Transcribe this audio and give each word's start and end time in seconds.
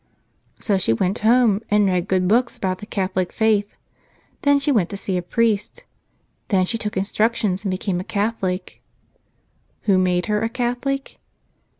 So 0.59 0.79
she 0.79 0.93
went 0.93 1.19
home 1.19 1.61
and 1.69 1.85
read 1.85 2.07
good 2.07 2.27
books 2.27 2.57
about 2.57 2.79
the 2.79 2.87
Catholic 2.87 3.31
faith. 3.31 3.75
Then 4.41 4.57
she 4.59 4.71
went 4.71 4.89
to 4.89 4.97
see 4.97 5.15
a 5.15 5.21
priest. 5.21 5.83
Then 6.47 6.65
she 6.65 6.79
took 6.79 6.97
instructions 6.97 7.63
and 7.63 7.69
became 7.69 7.99
a 7.99 8.03
Catholic. 8.03 8.81
Who 9.83 9.99
made 9.99 10.25
her 10.25 10.41
a 10.41 10.49
Catholic? 10.49 11.19